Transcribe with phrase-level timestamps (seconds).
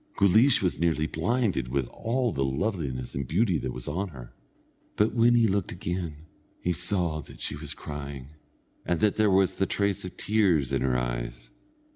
[0.17, 4.33] Guleesh was nearly blinded with all the loveliness and beauty that was on her;
[4.95, 6.25] but when he looked again,
[6.59, 8.29] he saw that she was crying,
[8.83, 11.51] and that there was the trace of tears in her eyes.